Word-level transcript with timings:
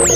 Hej 0.00 0.08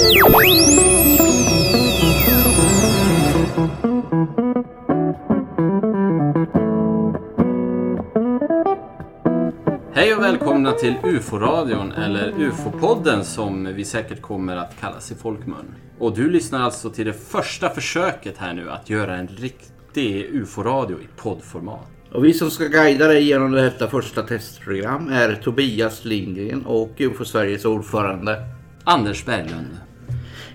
och 10.15 10.23
välkomna 10.23 10.73
till 10.73 10.95
UFO-radion, 11.05 11.93
eller 11.93 12.33
UFO-podden 12.39 13.23
som 13.23 13.75
vi 13.75 13.85
säkert 13.85 14.23
kommer 14.23 14.57
att 14.57 14.81
kallas 14.81 15.13
i 15.13 15.15
folkmun. 15.15 15.75
Och 15.99 16.17
du 16.17 16.31
lyssnar 16.31 16.63
alltså 16.63 16.91
till 16.91 17.07
det 17.07 17.13
första 17.13 17.71
försöket 17.71 18.39
här 18.39 18.55
nu 18.55 18.71
att 18.71 18.91
göra 18.91 19.17
en 19.17 19.29
riktig 19.29 20.29
UFO-radio 20.33 20.97
i 21.01 21.09
poddformat. 21.17 21.91
Och 22.13 22.25
vi 22.25 22.33
som 22.33 22.51
ska 22.51 22.65
guida 22.65 23.07
dig 23.07 23.25
genom 23.25 23.53
detta 23.53 23.89
första 23.89 24.23
testprogram 24.23 25.09
är 25.09 25.35
Tobias 25.35 26.05
Lindgren 26.05 26.67
och 26.67 26.91
UFO 26.99 27.25
Sveriges 27.25 27.65
ordförande. 27.65 28.37
Anders 28.85 29.25
Berglund. 29.25 29.79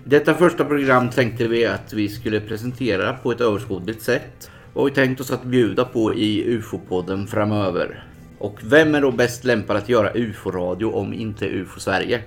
I 0.06 0.10
detta 0.10 0.34
första 0.34 0.66
program 0.66 1.10
tänkte 1.10 1.48
vi 1.48 1.66
att 1.66 1.94
vi 1.94 2.10
skulle 2.10 2.40
presentera 2.42 3.14
på 3.14 3.32
ett 3.32 3.42
överskådligt 3.42 4.02
sätt 4.02 4.52
vad 4.74 4.86
vi 4.86 4.92
tänkt 4.92 5.22
oss 5.22 5.32
att 5.32 5.44
bjuda 5.44 5.86
på 5.86 6.14
i 6.16 6.44
UFO-podden 6.58 7.28
framöver. 7.28 8.04
Och 8.40 8.60
vem 8.64 8.96
är 8.96 9.02
då 9.02 9.12
bäst 9.12 9.44
lämpad 9.44 9.78
att 9.78 9.90
göra 9.90 10.12
UFO-radio 10.16 10.92
om 10.92 11.14
inte 11.14 11.46
UFO 11.50 11.80
Sverige? 11.80 12.22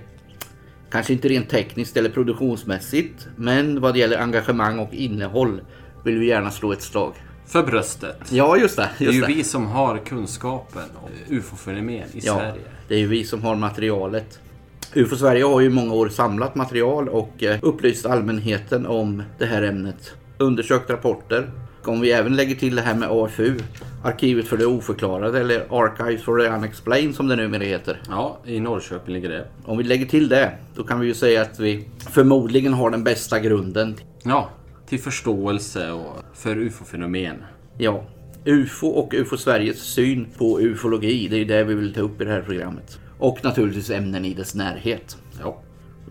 Kanske 0.91 1.13
inte 1.13 1.27
rent 1.27 1.49
tekniskt 1.49 1.97
eller 1.97 2.09
produktionsmässigt, 2.09 3.27
men 3.35 3.81
vad 3.81 3.93
det 3.93 3.99
gäller 3.99 4.17
engagemang 4.17 4.79
och 4.79 4.93
innehåll 4.93 5.61
vill 6.05 6.17
vi 6.19 6.25
gärna 6.27 6.51
slå 6.51 6.71
ett 6.71 6.81
slag. 6.81 7.13
För 7.45 7.63
bröstet. 7.63 8.17
Ja, 8.31 8.57
just 8.57 8.75
det. 8.77 8.89
Det 8.97 9.03
är 9.03 9.05
Just 9.05 9.17
ju 9.17 9.21
det. 9.21 9.27
vi 9.27 9.43
som 9.43 9.65
har 9.67 9.97
kunskapen 9.97 10.81
om 11.03 11.09
UFO-fenomen 11.35 11.93
i 12.13 12.19
Ja, 12.23 12.35
Sverige. 12.37 12.61
det 12.87 12.95
är 12.95 12.99
ju 12.99 13.07
vi 13.07 13.23
som 13.23 13.41
har 13.43 13.55
materialet. 13.55 14.39
UFO 14.95 15.15
Sverige 15.15 15.43
har 15.43 15.61
ju 15.61 15.69
många 15.69 15.93
år 15.93 16.09
samlat 16.09 16.55
material 16.55 17.09
och 17.09 17.43
eh, 17.43 17.59
upplyst 17.61 18.05
allmänheten 18.05 18.85
om 18.85 19.23
det 19.39 19.45
här 19.45 19.61
ämnet. 19.61 20.13
Undersökt 20.37 20.89
rapporter. 20.89 21.49
Om 21.85 22.01
vi 22.01 22.11
även 22.11 22.35
lägger 22.35 22.55
till 22.55 22.75
det 22.75 22.81
här 22.81 22.95
med 22.95 23.09
AFU, 23.11 23.59
Arkivet 24.03 24.47
för 24.47 24.57
det 24.57 24.65
oförklarade 24.65 25.39
eller 25.39 25.65
Archives 25.69 26.23
for 26.23 26.39
the 26.39 26.47
Unexplained 26.47 27.15
som 27.15 27.27
det 27.27 27.35
numera 27.35 27.63
heter. 27.63 28.01
Ja, 28.09 28.37
i 28.45 28.59
Norrköping 28.59 29.13
ligger 29.13 29.29
det. 29.29 29.47
Om 29.65 29.77
vi 29.77 29.83
lägger 29.83 30.05
till 30.05 30.29
det, 30.29 30.51
då 30.75 30.83
kan 30.83 30.99
vi 30.99 31.07
ju 31.07 31.13
säga 31.13 31.41
att 31.41 31.59
vi 31.59 31.89
förmodligen 32.09 32.73
har 32.73 32.89
den 32.89 33.03
bästa 33.03 33.39
grunden. 33.39 33.95
Ja, 34.23 34.49
till 34.89 34.99
förståelse 34.99 35.91
och 35.91 36.23
för 36.33 36.57
UFO-fenomen. 36.57 37.43
Ja, 37.77 38.03
UFO 38.45 38.87
och 38.87 39.13
UFO 39.13 39.37
Sveriges 39.37 39.79
syn 39.79 40.27
på 40.37 40.61
ufologi, 40.61 41.27
det 41.27 41.37
är 41.37 41.45
det 41.45 41.63
vi 41.63 41.73
vill 41.73 41.93
ta 41.93 42.01
upp 42.01 42.21
i 42.21 42.25
det 42.25 42.31
här 42.31 42.41
programmet. 42.41 42.99
Och 43.23 43.43
naturligtvis 43.43 43.89
ämnen 43.89 44.25
i 44.25 44.33
dess 44.33 44.55
närhet. 44.55 45.17
Ja. 45.39 45.61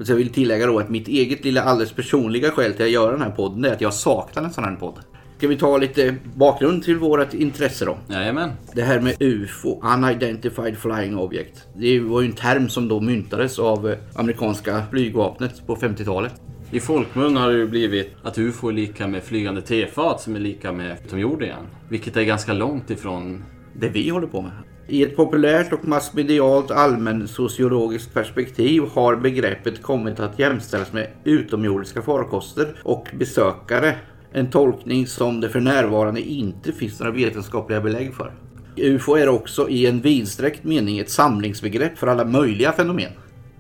Så 0.01 0.13
jag 0.13 0.17
vill 0.17 0.33
tillägga 0.33 0.67
då 0.67 0.79
att 0.79 0.91
mitt 0.91 1.09
eget 1.09 1.45
lilla 1.45 1.63
alldeles 1.63 1.93
personliga 1.93 2.51
skäl 2.51 2.73
till 2.73 2.85
att 2.85 2.91
göra 2.91 3.13
den 3.13 3.23
här 3.23 3.31
podden 3.31 3.65
är 3.65 3.73
att 3.73 3.81
jag 3.81 3.95
saknar 3.95 4.43
en 4.43 4.53
sån 4.53 4.65
här 4.65 4.77
podd. 4.77 4.99
Ska 5.39 5.49
vi 5.49 5.57
ta 5.57 5.79
lite 5.79 6.17
bakgrund 6.35 6.83
till 6.83 6.97
vårt 6.97 7.35
intresse 7.35 7.85
då? 7.85 7.99
Jajamän. 8.09 8.51
Det 8.75 8.83
här 8.83 9.01
med 9.01 9.17
UFO, 9.21 9.83
Unidentified 9.95 10.79
Flying 10.79 11.19
Object. 11.19 11.67
Det 11.77 12.01
var 12.01 12.21
ju 12.21 12.27
en 12.27 12.33
term 12.33 12.69
som 12.69 12.89
då 12.89 13.01
myntades 13.01 13.59
av 13.59 13.91
eh, 13.91 13.99
amerikanska 14.15 14.83
flygvapnet 14.91 15.67
på 15.67 15.77
50-talet. 15.77 16.33
I 16.71 16.81
folkmun 16.81 17.37
har 17.37 17.51
det 17.51 17.59
ju 17.59 17.69
blivit 17.69 18.17
att 18.23 18.39
UFO 18.39 18.69
är 18.69 18.73
lika 18.73 19.07
med 19.07 19.23
flygande 19.23 19.63
tefat 19.63 20.21
som 20.21 20.37
är 20.37 20.41
lika 20.41 20.73
med 20.73 20.97
utomjordingen. 21.05 21.67
Vilket 21.89 22.17
är 22.17 22.23
ganska 22.23 22.53
långt 22.53 22.91
ifrån... 22.91 23.45
Det 23.75 23.89
vi 23.89 24.09
håller 24.09 24.27
på 24.27 24.43
med. 24.43 24.53
I 24.89 25.03
ett 25.03 25.17
populärt 25.17 25.73
och 25.73 25.89
massmedialt 25.89 26.71
allmänsociologiskt 26.71 28.15
perspektiv 28.15 28.83
har 28.93 29.17
begreppet 29.17 29.83
kommit 29.83 30.21
att 30.21 30.39
jämställas 30.39 30.93
med 30.93 31.09
utomjordiska 31.25 32.03
farkoster 32.03 32.75
och 32.83 33.09
besökare. 33.19 33.97
En 34.33 34.51
tolkning 34.51 35.07
som 35.07 35.41
det 35.41 35.49
för 35.49 35.61
närvarande 35.61 36.21
inte 36.21 36.73
finns 36.73 37.01
några 37.01 37.13
vetenskapliga 37.13 37.81
belägg 37.81 38.15
för. 38.15 38.33
UFO 38.77 39.17
är 39.17 39.29
också 39.29 39.69
i 39.69 39.87
en 39.87 40.01
vidsträckt 40.01 40.65
mening 40.65 40.99
ett 40.99 41.11
samlingsbegrepp 41.11 41.99
för 41.99 42.07
alla 42.07 42.25
möjliga 42.25 42.73
fenomen. 42.73 43.13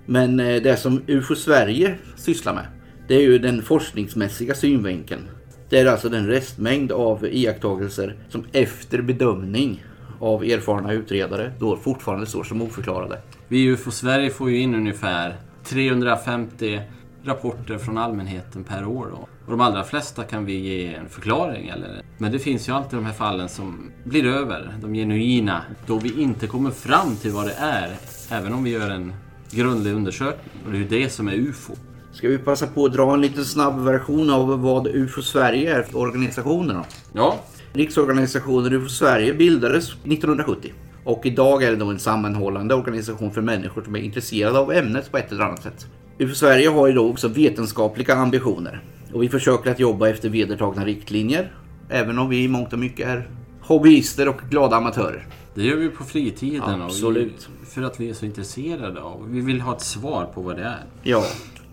Men 0.07 0.41
eh, 0.41 0.63
det 0.63 0.77
som 0.77 1.03
UFO 1.07 1.35
Sverige 1.35 1.95
sysslar 2.17 2.55
med, 2.55 2.67
det 3.09 3.15
är 3.15 3.21
ju 3.21 3.39
den 3.39 3.63
forskningsmässiga 3.63 4.55
synvinkeln. 4.55 5.29
Det 5.69 5.79
är 5.79 5.87
alltså 5.87 6.09
den 6.09 6.27
restmängd 6.27 6.93
av 6.93 7.27
iakttagelser 7.27 8.17
som 8.29 8.45
efter 8.53 9.03
bedömning 9.03 9.85
av 10.23 10.45
erfarna 10.45 10.93
utredare 10.93 11.53
då 11.59 11.77
fortfarande 11.77 12.27
står 12.27 12.45
som 12.45 12.63
oförklarade. 12.63 13.19
Vi 13.49 13.59
i 13.59 13.67
UFO 13.67 13.91
Sverige 13.91 14.31
får 14.31 14.51
ju 14.51 14.59
in 14.59 14.75
ungefär 14.75 15.37
350 15.65 16.81
rapporter 17.25 17.79
från 17.79 17.99
allmänheten 17.99 18.65
per 18.65 18.85
år. 18.85 19.07
Då. 19.11 19.29
Och 19.47 19.51
de 19.51 19.61
allra 19.61 19.85
flesta 19.85 20.25
kan 20.25 20.45
vi 20.45 20.53
ge 20.53 20.95
en 20.95 21.09
förklaring. 21.09 21.69
Eller? 21.69 22.03
Men 22.19 22.33
det 22.33 22.39
finns 22.39 22.69
ju 22.69 22.73
alltid 22.73 22.99
de 22.99 23.07
här 23.07 23.13
fallen 23.13 23.49
som 23.49 23.91
blir 24.05 24.27
över, 24.27 24.75
de 24.81 24.95
genuina, 24.95 25.63
då 25.87 25.99
vi 25.99 26.23
inte 26.23 26.47
kommer 26.47 26.71
fram 26.71 27.17
till 27.17 27.31
vad 27.31 27.47
det 27.47 27.55
är, 27.59 27.97
även 28.31 28.53
om 28.53 28.65
vi 28.65 28.71
gör 28.71 28.91
en 28.91 29.13
grundlig 29.51 29.93
undersökning. 29.93 30.63
Och 30.67 30.73
det 30.73 30.77
är 30.77 30.81
ju 30.81 30.89
det 30.89 31.09
som 31.09 31.29
är 31.29 31.33
UFO. 31.33 31.75
Ska 32.13 32.29
vi 32.29 32.39
passa 32.39 32.67
på 32.67 32.85
att 32.85 32.93
dra 32.93 33.15
en 33.15 33.21
liten 33.21 33.45
snabb 33.45 33.85
version 33.85 34.31
av 34.31 34.61
vad 34.63 34.87
UFO 34.87 35.23
Sverige 35.23 35.77
är 35.77 35.83
för 35.83 35.99
organisationer 35.99 36.75
då? 36.75 36.85
Ja, 37.13 37.39
Riksorganisationen 37.73 38.73
UFO 38.73 38.89
Sverige 38.89 39.35
bildades 39.35 39.89
1970 39.89 40.73
och 41.05 41.27
idag 41.27 41.63
är 41.63 41.71
det 41.71 41.77
då 41.77 41.87
en 41.87 41.99
sammanhållande 41.99 42.75
organisation 42.75 43.31
för 43.31 43.41
människor 43.41 43.83
som 43.83 43.97
är 43.97 44.01
intresserade 44.01 44.59
av 44.59 44.73
ämnet 44.73 45.11
på 45.11 45.19
ett 45.19 45.33
eller 45.33 45.45
annat 45.45 45.63
sätt. 45.63 45.87
UFO 46.19 46.35
Sverige 46.35 46.69
har 46.69 46.87
ju 46.87 46.93
då 46.93 47.11
också 47.11 47.29
vetenskapliga 47.29 48.15
ambitioner 48.15 48.83
och 49.13 49.23
vi 49.23 49.29
försöker 49.29 49.71
att 49.71 49.79
jobba 49.79 50.09
efter 50.09 50.29
vedertagna 50.29 50.85
riktlinjer 50.85 51.53
även 51.89 52.19
om 52.19 52.29
vi 52.29 52.45
i 52.45 52.49
mångt 52.49 52.73
och 52.73 52.79
mycket 52.79 53.09
är 53.09 53.29
hobbyister 53.61 54.29
och 54.29 54.41
glada 54.51 54.77
amatörer. 54.77 55.27
det 55.55 55.63
gör 55.63 55.77
vi 55.77 55.89
på 55.89 56.05
fritiden. 56.05 56.83
Absolut. 56.83 57.49
Och 57.49 57.53
vi, 57.61 57.67
för 57.67 57.83
att 57.83 58.01
vi 58.01 58.11
är 58.11 58.15
så 58.15 58.27
intresserade 58.27 59.01
av. 59.01 59.29
Vi 59.31 59.41
vill 59.41 59.61
ha 59.61 59.77
ett 59.77 59.83
svar 59.83 60.25
på 60.35 60.41
vad 60.41 60.57
det 60.57 60.63
är. 60.63 60.85
Ja, 61.03 61.25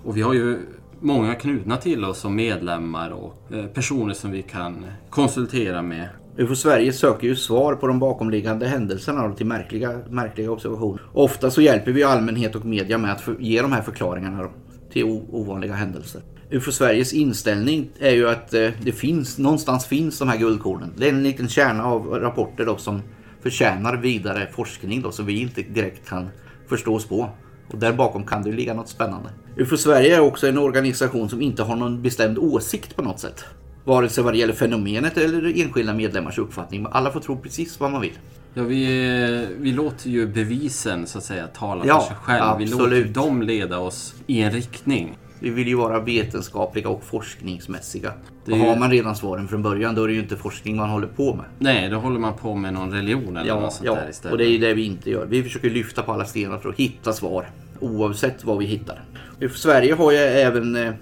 och 0.04 0.18
vi 0.18 0.22
har 0.22 0.34
ju 0.34 0.60
många 1.00 1.36
knutna 1.36 1.78
till 1.78 2.06
oss 2.06 2.20
som 2.20 2.36
medlemmar 2.36 3.10
och 3.10 3.56
eh, 3.56 3.66
personer 3.66 4.14
som 4.14 4.32
vi 4.32 4.42
kan 4.42 4.86
konsultera 5.10 5.82
med. 5.82 6.10
UFO 6.38 6.56
Sverige 6.56 6.94
söker 6.94 7.28
ju 7.28 7.36
svar 7.36 7.76
på 7.76 7.88
de 7.88 8.00
bakomliggande 8.00 8.68
händelserna 8.68 9.26
och 9.26 9.38
till 9.38 9.46
märkliga, 9.46 10.00
märkliga 10.10 10.52
observationer. 10.52 11.02
Ofta 11.14 11.52
så 11.52 11.62
hjälper 11.62 11.92
vi 11.92 12.04
allmänhet 12.04 12.56
och 12.56 12.66
media 12.66 12.98
med 12.98 13.12
att 13.12 13.30
ge 13.40 13.62
de 13.62 13.72
här 13.72 13.82
förklaringarna 13.82 14.44
då, 14.44 14.52
till 14.92 15.04
ovanliga 15.32 15.74
händelser. 15.74 16.22
UFO 16.52 16.72
Sveriges 16.72 17.14
inställning 17.14 17.90
är 18.00 18.12
ju 18.12 18.30
att 18.30 18.54
eh, 18.54 18.70
det 18.82 18.92
finns, 18.92 19.38
någonstans 19.38 19.86
finns 19.86 20.20
de 20.20 20.30
här 20.30 20.38
guldkornen. 20.38 20.94
Det 20.98 21.06
är 21.06 21.10
en 21.10 21.24
liten 21.24 21.48
kärna 21.48 21.86
av 21.86 22.08
rapporter 22.08 22.66
då 22.66 22.78
som 22.78 23.02
förtjänar 23.42 23.98
vidare 23.98 24.48
forskning 24.52 25.02
då 25.02 25.12
som 25.12 25.26
vi 25.26 25.42
inte 25.42 25.62
direkt 25.62 26.10
kan 26.10 26.30
förstå 26.68 26.96
oss 26.96 27.06
på. 27.06 27.30
Och 27.72 27.78
där 27.78 27.94
bakom 27.94 28.26
kan 28.26 28.44
det 28.44 28.50
ju 28.50 28.56
ligga 28.56 28.74
något 28.74 28.90
spännande. 28.90 29.30
UFO 29.58 29.78
Sverige 29.78 30.16
är 30.16 30.20
också 30.20 30.48
en 30.48 30.58
organisation 30.58 31.30
som 31.30 31.42
inte 31.42 31.64
har 31.64 31.76
någon 31.76 32.02
bestämd 32.02 32.38
åsikt 32.38 32.96
på 32.96 33.02
något 33.02 33.20
sätt. 33.20 33.46
Vare 33.84 34.10
sig 34.10 34.24
vad 34.24 34.34
det 34.34 34.38
gäller 34.38 34.54
fenomenet 34.54 35.18
eller 35.18 35.62
enskilda 35.62 35.94
medlemmars 35.94 36.38
uppfattning. 36.38 36.88
Alla 36.92 37.12
får 37.12 37.20
tro 37.20 37.38
precis 37.38 37.80
vad 37.80 37.92
man 37.92 38.02
vill. 38.02 38.18
Ja, 38.54 38.64
vi, 38.64 39.48
vi 39.60 39.72
låter 39.72 40.10
ju 40.10 40.28
bevisen 40.28 41.08
så 41.08 41.18
att 41.18 41.24
säga 41.24 41.48
tala 41.48 41.86
Ja, 41.88 42.00
för 42.00 42.08
sig 42.08 42.16
själv. 42.24 42.58
Vi 42.58 42.66
låter 42.66 42.84
absolut. 42.84 43.14
dem 43.14 43.42
leda 43.42 43.80
oss 43.80 44.14
i 44.28 44.42
en 44.42 44.52
riktning. 44.52 45.18
Vi 45.40 45.50
vill 45.50 45.68
ju 45.68 45.76
vara 45.76 46.00
vetenskapliga 46.00 46.90
och 46.90 47.04
forskningsmässiga. 47.04 48.14
Det 48.46 48.52
ju- 48.52 48.60
har 48.60 48.76
man 48.76 48.92
redan 48.92 49.16
svaren 49.16 49.48
från 49.48 49.62
början 49.64 49.96
då 49.96 50.04
är 50.04 50.08
det 50.08 50.14
ju 50.14 50.20
inte 50.20 50.36
forskning 50.38 50.76
man 50.78 50.90
håller 50.90 51.08
på 51.08 51.36
med. 51.36 51.46
Nej, 51.60 51.90
då 51.90 51.98
håller 51.98 52.20
man 52.20 52.34
på 52.34 52.56
med 52.56 52.74
någon 52.74 52.92
religion 52.94 53.38
eller 53.38 53.48
Ja, 53.48 53.60
något 53.60 53.74
sånt 53.74 53.86
ja. 53.86 53.96
där 53.96 54.10
istället. 54.10 54.32
och 54.32 54.38
det 54.38 54.46
är 54.46 54.50
ju 54.50 54.58
det 54.58 54.74
vi 54.74 54.86
inte 54.86 55.10
gör. 55.10 55.26
Vi 55.26 55.44
försöker 55.44 55.70
lyfta 55.70 56.04
på 56.04 56.12
alla 56.12 56.26
stenar 56.26 56.58
för 56.58 56.70
att 56.70 56.76
hitta 56.76 57.14
svar. 57.14 57.50
Oavsett 57.80 58.44
vad 58.46 58.58
vi 58.58 58.66
hittar. 58.66 59.02
UFO 59.42 59.58
Sverige 59.58 59.94
har 59.94 60.12
ju 60.12 60.18
även 60.18 60.76
eh, 60.76 60.94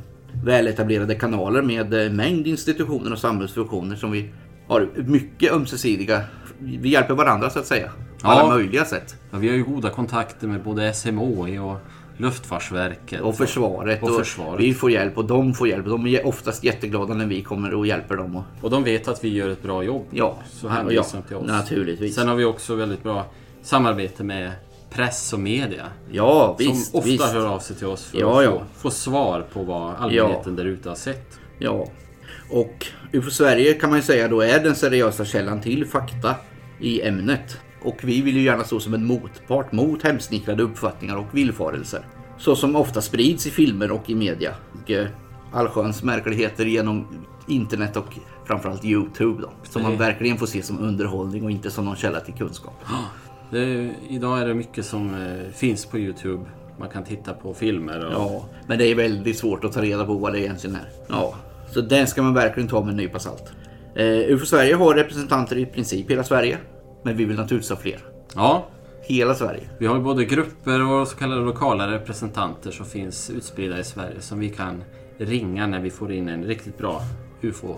väletablerade 0.46 1.16
kanaler 1.16 1.62
med 1.62 1.94
eh, 2.06 2.12
mängd 2.12 2.48
institutioner 2.48 3.12
och 3.12 3.20
samhällsfunktioner 3.20 3.96
som 3.96 4.12
vi 4.12 4.30
har 4.68 4.90
mycket 4.96 5.52
ömsesidiga. 5.54 6.22
Vi 6.60 6.90
hjälper 6.90 7.14
varandra 7.14 7.50
så 7.50 7.60
att 7.60 7.66
säga. 7.66 7.88
På 7.88 8.28
Ja. 8.28 8.30
alla 8.30 8.56
möjliga 8.56 8.86
sätt. 8.86 9.16
Ja, 9.32 9.38
vi 9.38 9.48
har 9.50 9.56
ju 9.56 9.64
goda 9.64 9.90
kontakter 9.90 10.48
med 10.48 10.64
både 10.64 10.94
SMHI 10.94 11.58
och 11.60 11.78
Luftfartsverket. 12.18 13.22
Och 13.22 13.38
försvaret. 13.38 14.04
Och 14.04 14.16
försvaret. 14.16 14.60
Vi 14.62 14.74
får 14.74 14.92
hjälp 14.92 15.18
och 15.18 15.26
de 15.26 15.54
får 15.54 15.68
hjälp. 15.68 15.86
De 15.86 16.08
är 16.08 16.28
oftast 16.28 16.64
jätteglada 16.64 17.14
när 17.14 17.26
vi 17.26 17.42
kommer 17.42 17.74
och 17.74 17.88
hjälper 17.88 18.16
dem. 18.18 18.36
Och, 18.36 18.44
Och 18.62 18.70
de 18.70 18.84
vet 18.84 19.08
att 19.08 19.24
vi 19.24 19.30
gör 19.30 19.50
ett 19.50 19.64
bra 19.64 19.84
jobb. 19.84 20.06
ja, 20.12 20.38
Så 20.52 20.68
ja, 20.68 20.72
hänvisar 20.72 21.18
de 21.22 21.28
till 21.28 21.36
oss. 21.38 21.48
naturligtvis. 21.48 22.16
Sen 22.16 22.28
har 22.28 22.36
vi 22.36 22.46
också 22.46 22.76
väldigt 22.76 23.04
bra 23.04 23.26
samarbete 23.62 24.24
med 24.24 24.52
press 24.90 25.34
och 25.34 25.40
media. 25.40 25.86
Ja, 26.12 26.56
visst. 26.60 26.92
som 26.92 27.00
ofta 27.00 27.10
visst. 27.12 27.24
hör 27.34 27.46
av 27.46 27.60
sig 27.60 27.76
till 27.76 27.88
oss 27.88 28.06
för 28.06 28.20
Ja, 28.20 28.38
att 28.40 28.46
ja. 28.46 28.52
Få, 28.52 28.66
få 28.80 28.90
svar 28.92 29.46
på 29.54 29.64
vad 29.64 29.96
allmänheten 29.96 30.56
där 30.56 30.66
ute 30.66 30.90
har 30.90 30.96
sett. 30.96 31.40
Ja. 31.60 31.88
Och 32.52 32.88
UFO 33.14 33.30
Sverige 33.32 33.74
kan 33.74 33.90
man 33.90 34.00
ju 34.00 34.04
säga 34.04 34.28
då 34.28 34.42
är 34.42 34.60
den 34.60 34.76
seriösa 34.76 35.26
källan 35.26 35.62
till 35.62 35.86
fakta 35.86 36.36
i 36.80 37.02
ämnet. 37.02 37.58
Och 37.82 37.98
vi 38.04 38.22
vill 38.22 38.36
ju 38.38 38.42
gärna 38.44 38.64
stå 38.64 38.80
som 38.80 38.94
en 38.94 39.06
motpart 39.06 39.72
mot 39.72 40.04
hemsnickrade 40.04 40.64
uppfattningar 40.64 41.18
och 41.18 41.26
villfarelser. 41.32 42.02
Så 42.38 42.56
som 42.56 42.76
ofta 42.76 43.02
sprids 43.02 43.48
i 43.48 43.52
filmer 43.52 43.92
och 43.92 44.10
i 44.10 44.16
media. 44.16 44.52
Och, 44.84 44.92
eh, 44.92 45.08
allsköns 45.54 46.04
märkligheter 46.04 46.66
genom 46.66 47.08
internet 47.48 47.98
och 47.98 48.06
framförallt 48.46 48.86
Youtube 48.86 49.42
då. 49.42 49.50
Som 49.64 49.82
man 49.84 49.98
verkligen 49.98 50.38
får 50.38 50.46
se 50.46 50.64
som 50.64 50.80
underhållning 50.80 51.44
och 51.44 51.52
inte 51.52 51.72
som 51.72 51.86
någon 51.86 51.96
källa 51.96 52.20
till 52.20 52.34
kunskap. 52.34 52.74
Är- 53.52 53.94
idag 54.10 54.40
är 54.42 54.48
det 54.48 54.54
mycket 54.54 54.86
som 54.86 55.14
eh, 55.14 55.52
finns 55.54 55.86
på 55.86 55.98
Youtube. 56.00 56.44
Man 56.80 56.90
kan 56.90 57.04
titta 57.04 57.34
på 57.34 57.54
filmer 57.54 58.06
och... 58.06 58.14
Ja, 58.14 58.46
men 58.68 58.78
det 58.78 58.86
är 58.88 58.96
väldigt 58.96 59.38
svårt 59.38 59.64
att 59.64 59.74
ta 59.74 59.82
reda 59.82 60.06
på 60.06 60.14
vad 60.14 60.34
det 60.34 60.40
egentligen 60.40 60.76
är. 60.76 60.90
Ja, 61.10 61.36
så 61.72 61.82
den 61.82 62.08
ska 62.08 62.22
man 62.22 62.34
verkligen 62.34 62.70
ta 62.70 62.82
med 62.82 62.90
en 62.92 62.98
nypa 62.98 63.20
salt. 63.20 63.44
Eh, 63.96 64.06
UFO 64.08 64.46
Sverige 64.46 64.76
har 64.76 64.94
representanter 64.96 65.58
i 65.58 65.66
princip 65.66 66.12
hela 66.12 66.24
Sverige. 66.24 66.58
Men 67.08 67.18
vi 67.18 67.26
vill 67.26 67.36
naturligtvis 67.38 67.70
ha 67.70 67.78
fler. 67.78 68.00
ja, 68.36 68.68
Hela 69.02 69.36
Sverige. 69.36 69.70
vi 69.80 69.86
har 69.86 70.00
både 70.00 70.26
grupper 70.26 70.92
och 70.92 71.08
så 71.08 71.16
kallade 71.18 71.42
lokala 71.42 71.92
representanter 71.92 72.72
som 72.72 72.86
finns 72.86 73.30
utspridda 73.30 73.80
i 73.80 73.84
Sverige 73.84 74.22
som 74.22 74.40
vi 74.40 74.50
kan 74.50 74.84
ringa 75.18 75.68
när 75.68 75.80
vi 75.80 75.90
får 75.90 76.12
in 76.12 76.30
en 76.30 76.44
riktigt 76.44 76.78
bra 76.78 77.02
UFO. 77.42 77.76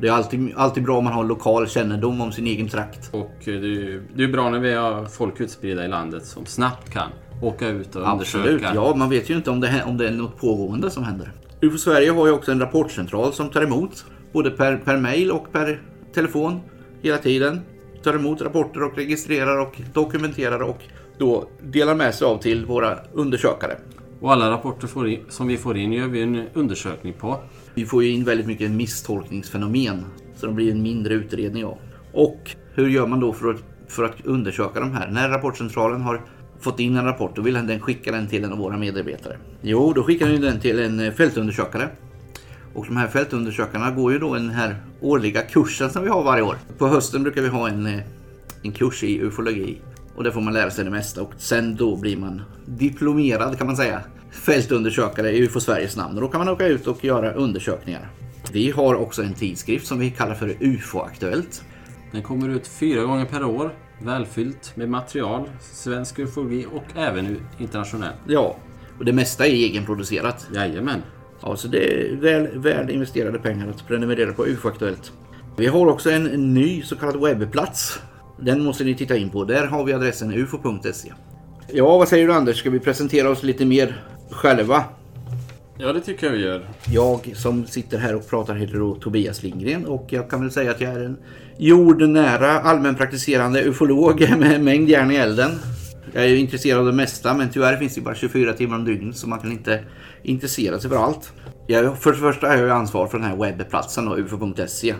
Det 0.00 0.08
är 0.08 0.12
alltid, 0.12 0.52
alltid 0.56 0.84
bra 0.84 0.98
om 0.98 1.04
man 1.04 1.12
har 1.12 1.24
lokal 1.24 1.68
kännedom 1.68 2.20
om 2.20 2.32
sin 2.32 2.46
egen 2.46 2.68
trakt. 2.68 3.14
Och 3.14 3.30
det 3.44 3.50
är 3.52 4.02
det 4.14 4.24
är 4.24 4.28
bra 4.28 4.50
när 4.50 4.58
vi 4.58 4.72
har 4.74 5.04
folk 5.04 5.40
utspridda 5.40 5.84
i 5.84 5.88
landet 5.88 6.26
som 6.26 6.46
snabbt 6.46 6.90
kan 6.90 7.08
åka 7.42 7.68
ut 7.68 7.96
och 7.96 8.08
Absolut, 8.08 8.46
undersöka. 8.46 8.74
ja 8.74 8.94
man 8.96 9.10
vet 9.10 9.30
ju 9.30 9.36
inte 9.36 9.50
om 9.50 9.60
det, 9.60 9.84
om 9.86 9.96
det 9.96 10.08
är 10.08 10.12
något 10.12 10.40
pågående 10.40 10.90
som 10.90 11.04
händer. 11.04 11.32
UFO 11.60 11.78
Sverige 11.78 12.10
har 12.10 12.26
ju 12.26 12.32
också 12.32 12.52
en 12.52 12.60
rapportcentral 12.60 13.32
som 13.32 13.50
tar 13.50 13.62
emot 13.62 14.04
både 14.32 14.50
per, 14.50 14.76
per 14.76 14.96
mail 14.96 15.30
och 15.30 15.52
per 15.52 15.82
telefon 16.14 16.60
hela 17.02 17.18
tiden. 17.18 17.60
Tar 18.02 18.14
emot 18.14 18.42
rapporter 18.42 18.82
och 18.82 18.96
registrerar 18.96 19.58
och 19.58 19.80
dokumenterar 19.92 20.62
och 20.62 20.82
då 21.18 21.48
delar 21.62 21.94
med 21.94 22.14
sig 22.14 22.26
av 22.26 22.38
till 22.38 22.66
våra 22.66 22.98
undersökare. 23.12 23.78
Och 24.20 24.32
alla 24.32 24.50
rapporter 24.50 25.06
in, 25.06 25.20
som 25.28 25.48
vi 25.48 25.56
får 25.56 25.76
in 25.76 25.92
gör 25.92 26.08
vi 26.08 26.22
en 26.22 26.42
undersökning 26.54 27.12
på. 27.12 27.40
Vi 27.74 27.86
får 27.86 28.04
ju 28.04 28.10
in 28.10 28.24
väldigt 28.24 28.46
mycket 28.46 28.70
misstolkningsfenomen 28.70 30.04
så 30.36 30.46
det 30.46 30.52
blir 30.52 30.72
en 30.72 30.82
mindre 30.82 31.14
utredning 31.14 31.64
av. 31.64 31.78
Och 32.12 32.50
hur 32.74 32.88
gör 32.88 33.06
man 33.06 33.20
då 33.20 33.32
för 33.32 33.50
att, 33.50 33.62
för 33.88 34.04
att 34.04 34.26
undersöka 34.26 34.80
de 34.80 34.92
här? 34.92 35.08
När 35.10 35.28
rapportcentralen 35.28 36.00
har 36.00 36.22
fått 36.60 36.80
in 36.80 36.96
en 36.96 37.04
rapport 37.04 37.36
då 37.36 37.42
vill 37.42 37.54
den 37.54 37.80
skicka 37.80 38.12
den 38.12 38.28
till 38.28 38.44
en 38.44 38.52
av 38.52 38.58
våra 38.58 38.76
medarbetare. 38.76 39.36
Jo, 39.62 39.92
då 39.92 40.02
skickar 40.02 40.26
den 40.26 40.40
den 40.40 40.60
till 40.60 40.78
en 40.78 41.00
eh, 41.00 41.12
fältundersökare. 41.12 41.88
Och 42.78 42.86
de 42.86 42.96
här 42.96 43.08
fältundersökarna 43.08 43.90
går 43.90 44.12
ju 44.12 44.18
då 44.18 44.34
den 44.34 44.50
här 44.50 44.76
årliga 45.00 45.42
kursen 45.42 45.90
som 45.90 46.02
vi 46.02 46.08
har 46.08 46.22
varje 46.22 46.42
år. 46.42 46.56
På 46.78 46.88
hösten 46.88 47.22
brukar 47.22 47.42
vi 47.42 47.48
ha 47.48 47.68
en, 47.68 47.86
eh, 47.86 48.00
en 48.62 48.72
kurs 48.72 49.04
i 49.04 49.20
ufologi. 49.20 49.80
Och 50.14 50.24
där 50.24 50.30
får 50.30 50.40
man 50.40 50.54
lära 50.54 50.70
sig 50.70 50.84
det 50.84 50.90
mesta 50.90 51.22
och 51.22 51.32
sen 51.38 51.76
då 51.76 51.96
blir 51.96 52.16
man 52.16 52.42
diplomerad 52.66 53.58
kan 53.58 53.66
man 53.66 53.76
säga. 53.76 54.00
Fältundersökare 54.30 55.30
i 55.30 55.42
UFO 55.42 55.60
Sveriges 55.60 55.96
namn. 55.96 56.14
Och 56.14 56.20
då 56.20 56.28
kan 56.28 56.38
man 56.38 56.48
åka 56.48 56.66
ut 56.66 56.86
och 56.86 57.04
göra 57.04 57.32
undersökningar. 57.32 58.08
Vi 58.52 58.70
har 58.70 58.94
också 58.94 59.22
en 59.22 59.34
tidskrift 59.34 59.86
som 59.86 59.98
vi 59.98 60.10
kallar 60.10 60.34
för 60.34 60.56
UFO 60.60 61.00
Aktuellt. 61.00 61.64
Den 62.12 62.22
kommer 62.22 62.48
ut 62.48 62.66
fyra 62.66 63.02
gånger 63.02 63.24
per 63.24 63.44
år. 63.44 63.74
Välfyllt 64.02 64.76
med 64.76 64.88
material, 64.88 65.48
svensk 65.60 66.18
ufologi 66.18 66.66
och 66.72 66.84
även 66.96 67.40
internationell. 67.58 68.14
Ja, 68.26 68.56
och 68.98 69.04
det 69.04 69.12
mesta 69.12 69.46
är 69.46 69.50
egenproducerat. 69.50 70.48
Jajamän. 70.54 71.02
Ja, 71.42 71.56
så 71.56 71.68
det 71.68 71.78
är 71.78 72.16
väl, 72.16 72.58
väl 72.58 72.90
investerade 72.90 73.38
pengar 73.38 73.68
att 73.68 73.88
prenumerera 73.88 74.32
på 74.32 74.46
UFO 74.46 74.68
Aktuellt. 74.68 75.12
Vi 75.56 75.66
har 75.66 75.86
också 75.86 76.10
en 76.10 76.54
ny 76.54 76.82
så 76.82 76.96
kallad 76.96 77.20
webbplats. 77.20 78.00
Den 78.40 78.64
måste 78.64 78.84
ni 78.84 78.94
titta 78.94 79.16
in 79.16 79.30
på. 79.30 79.44
Där 79.44 79.66
har 79.66 79.84
vi 79.84 79.92
adressen 79.92 80.34
ufo.se. 80.34 81.12
Ja, 81.72 81.98
vad 81.98 82.08
säger 82.08 82.26
du 82.26 82.34
Anders? 82.34 82.56
Ska 82.56 82.70
vi 82.70 82.80
presentera 82.80 83.30
oss 83.30 83.42
lite 83.42 83.64
mer 83.64 84.04
själva? 84.30 84.84
Ja, 85.78 85.92
det 85.92 86.00
tycker 86.00 86.26
jag 86.26 86.32
vi 86.32 86.44
gör. 86.44 86.68
Jag 86.92 87.32
som 87.36 87.66
sitter 87.66 87.98
här 87.98 88.14
och 88.14 88.28
pratar 88.28 88.54
heter 88.54 88.78
då 88.78 88.94
Tobias 88.94 89.42
Lindgren 89.42 89.86
och 89.86 90.06
jag 90.08 90.30
kan 90.30 90.40
väl 90.40 90.50
säga 90.50 90.70
att 90.70 90.80
jag 90.80 90.92
är 90.92 91.00
en 91.00 91.16
jordnära 91.58 92.60
allmänpraktiserande 92.60 93.62
ufolog 93.62 94.20
med 94.38 94.52
en 94.52 94.64
mängd 94.64 94.88
järn 94.88 95.10
i 95.10 95.14
elden. 95.14 95.50
Jag 96.12 96.24
är 96.24 96.28
ju 96.28 96.38
intresserad 96.38 96.80
av 96.80 96.86
det 96.86 96.92
mesta 96.92 97.34
men 97.34 97.50
tyvärr 97.50 97.76
finns 97.76 97.94
det 97.94 98.00
bara 98.00 98.14
24 98.14 98.52
timmar 98.52 98.76
om 98.76 98.84
dygnet 98.84 99.16
så 99.16 99.28
man 99.28 99.38
kan 99.38 99.52
inte 99.52 99.84
intressera 100.22 100.78
sig 100.78 100.90
för 100.90 100.96
allt. 100.96 101.32
Jag, 101.66 101.98
för 101.98 102.12
det 102.12 102.18
första 102.18 102.46
har 102.46 102.56
jag 102.56 102.70
ansvar 102.70 103.06
för 103.06 103.18
den 103.18 103.26
här 103.26 103.36
webbplatsen 103.36 104.04
då, 104.04 104.16
ufo.se. 104.16 104.94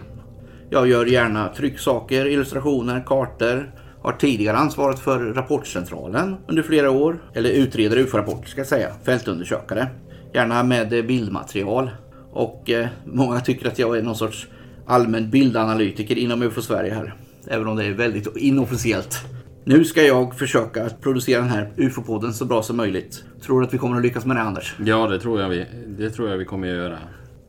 Jag 0.70 0.88
gör 0.88 1.06
gärna 1.06 1.48
trycksaker, 1.48 2.26
illustrationer, 2.26 3.04
kartor. 3.06 3.70
Har 4.02 4.12
tidigare 4.12 4.56
ansvarat 4.56 4.98
för 4.98 5.18
Rapportcentralen 5.18 6.36
under 6.48 6.62
flera 6.62 6.90
år. 6.90 7.18
Eller 7.34 7.50
utreder 7.50 7.96
UFO-rapporter 7.96 8.48
ska 8.48 8.60
jag 8.60 8.66
säga. 8.68 8.88
Fältundersökare. 9.04 9.88
Gärna 10.34 10.62
med 10.62 10.88
bildmaterial. 10.88 11.90
Och 12.32 12.70
eh, 12.70 12.86
många 13.04 13.40
tycker 13.40 13.68
att 13.68 13.78
jag 13.78 13.98
är 13.98 14.02
någon 14.02 14.16
sorts 14.16 14.48
allmän 14.86 15.30
bildanalytiker 15.30 16.18
inom 16.18 16.42
UFO 16.42 16.62
Sverige 16.62 16.94
här. 16.94 17.14
Även 17.46 17.66
om 17.66 17.76
det 17.76 17.84
är 17.84 17.92
väldigt 17.92 18.36
inofficiellt. 18.36 19.24
Nu 19.68 19.84
ska 19.84 20.02
jag 20.02 20.38
försöka 20.38 20.84
att 20.86 21.00
producera 21.00 21.40
den 21.40 21.50
här 21.50 21.72
UFO-podden 21.76 22.32
så 22.32 22.44
bra 22.44 22.62
som 22.62 22.76
möjligt. 22.76 23.24
Tror 23.42 23.60
du 23.60 23.66
att 23.66 23.74
vi 23.74 23.78
kommer 23.78 23.96
att 23.96 24.02
lyckas 24.02 24.26
med 24.26 24.36
det 24.36 24.42
Anders? 24.42 24.74
Ja, 24.84 25.06
det 25.06 25.20
tror 25.20 25.40
jag 25.40 25.48
vi, 25.48 25.66
det 25.86 26.10
tror 26.10 26.30
jag 26.30 26.38
vi 26.38 26.44
kommer 26.44 26.68
att 26.68 26.76
göra. 26.76 26.98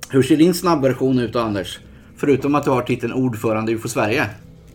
Hur 0.09 0.23
ser 0.23 0.37
din 0.37 0.53
snabbversion 0.53 1.19
ut 1.19 1.35
Anders? 1.35 1.79
Förutom 2.17 2.55
att 2.55 2.63
du 2.63 2.69
har 2.69 2.81
titeln 2.81 3.13
ordförande 3.13 3.71
i 3.71 3.75
UFO 3.75 3.87
Sverige. 3.87 4.25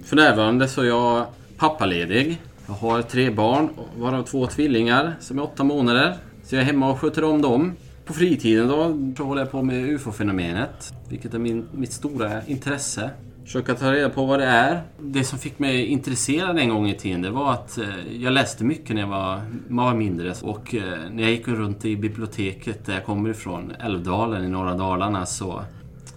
För 0.04 0.16
närvarande 0.16 0.68
så 0.68 0.80
är 0.80 0.84
jag 0.84 1.26
pappaledig. 1.56 2.42
Jag 2.66 2.74
har 2.74 3.02
tre 3.02 3.30
barn, 3.30 3.68
varav 3.98 4.22
två 4.22 4.46
tvillingar 4.46 5.14
som 5.20 5.38
är 5.38 5.42
åtta 5.42 5.64
månader. 5.64 6.16
Så 6.44 6.54
jag 6.54 6.62
är 6.62 6.66
hemma 6.66 6.90
och 6.90 7.00
sköter 7.00 7.24
om 7.24 7.42
dem. 7.42 7.72
På 8.04 8.12
fritiden 8.12 8.68
då 8.68 8.98
så 9.16 9.24
håller 9.24 9.42
jag 9.42 9.50
på 9.50 9.62
med 9.62 9.88
UFO-fenomenet, 9.88 10.94
vilket 11.08 11.34
är 11.34 11.38
min, 11.38 11.66
mitt 11.72 11.92
stora 11.92 12.44
intresse. 12.46 13.10
Försöka 13.44 13.74
ta 13.74 13.92
reda 13.92 14.10
på 14.10 14.24
vad 14.24 14.38
det 14.38 14.46
är. 14.46 14.82
Det 14.98 15.24
som 15.24 15.38
fick 15.38 15.58
mig 15.58 15.86
intresserad 15.86 16.58
en 16.58 16.68
gång 16.68 16.88
i 16.88 16.94
tiden, 16.94 17.22
det 17.22 17.30
var 17.30 17.52
att 17.52 17.78
eh, 17.78 18.12
jag 18.22 18.32
läste 18.32 18.64
mycket 18.64 18.94
när 18.94 19.02
jag 19.02 19.08
var, 19.08 19.40
man 19.68 19.84
var 19.84 19.94
mindre. 19.94 20.34
Och 20.42 20.74
eh, 20.74 20.98
när 21.12 21.22
jag 21.22 21.32
gick 21.32 21.48
runt 21.48 21.84
i 21.84 21.96
biblioteket 21.96 22.86
där 22.86 22.94
jag 22.94 23.04
kommer 23.04 23.30
ifrån, 23.30 23.72
Älvdalen 23.80 24.44
i 24.44 24.48
norra 24.48 24.74
Dalarna, 24.74 25.26
så 25.26 25.62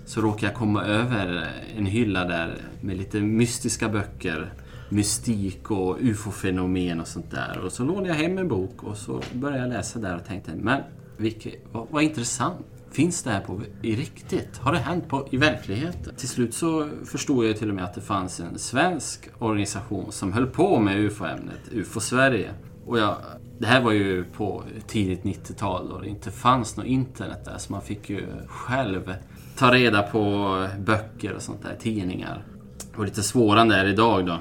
så 0.08 0.22
råkade 0.22 0.46
jag 0.46 0.56
komma 0.56 0.84
över 0.86 1.36
eh, 1.36 1.78
en 1.78 1.86
hylla 1.86 2.26
där 2.26 2.58
med 2.82 2.98
lite 2.98 3.20
mystiska 3.20 3.90
böcker. 3.90 4.54
Mystik 4.90 5.72
och 5.72 5.98
ufo-fenomen 6.00 7.02
och 7.02 7.08
sånt 7.08 7.32
där. 7.32 7.60
Och 7.66 7.72
så 7.72 7.84
lånade 7.84 8.08
jag 8.08 8.16
hem 8.16 8.38
en 8.38 8.48
bok 8.48 8.84
och 8.84 8.98
så 8.98 9.22
började 9.34 9.62
jag 9.62 9.70
läsa 9.70 10.00
där 10.00 10.16
och 10.16 10.26
tänkte, 10.26 10.52
men 10.56 10.82
vilket, 11.18 11.54
vad, 11.72 11.88
vad 11.90 12.04
intressant. 12.04 12.66
Finns 12.98 13.24
det 13.24 13.32
här 13.32 13.42
på, 13.42 13.62
i 13.82 13.96
riktigt? 13.96 14.58
Har 14.58 14.72
det 14.72 14.78
hänt 14.78 15.10
på, 15.10 15.28
i 15.32 15.38
verkligheten? 15.38 16.16
Till 16.16 16.28
slut 16.30 16.54
så 16.54 16.90
förstod 17.06 17.46
jag 17.46 17.58
till 17.58 17.70
och 17.70 17.76
med 17.76 17.84
att 17.84 17.94
det 17.94 18.02
fanns 18.02 18.40
en 18.40 18.58
svensk 18.58 19.30
organisation 19.40 20.12
som 20.12 20.34
höll 20.34 20.48
på 20.48 20.80
med 20.80 21.00
ufo-ämnet, 21.00 21.60
UFO 21.72 22.00
Sverige. 22.00 22.54
Och 22.86 23.00
jag, 23.00 23.16
det 23.60 23.66
här 23.66 23.82
var 23.82 23.92
ju 23.92 24.24
på 24.24 24.64
tidigt 24.88 25.24
90-tal 25.24 25.90
då 25.90 26.00
det 26.00 26.08
inte 26.08 26.32
fanns 26.32 26.78
något 26.78 26.86
internet 26.86 27.46
där 27.46 27.58
så 27.58 27.72
man 27.72 27.82
fick 27.82 28.10
ju 28.10 28.24
själv 28.48 29.14
ta 29.58 29.74
reda 29.74 30.04
på 30.04 30.68
böcker 30.80 31.34
och 31.34 31.42
sånt 31.42 31.64
där, 31.64 31.76
tidningar. 31.80 32.44
Det 32.92 32.98
var 32.98 33.06
lite 33.06 33.24
svårare 33.24 33.62
än 33.62 33.68
det 33.68 33.76
är 33.76 33.86
idag 33.86 34.26
då. 34.26 34.34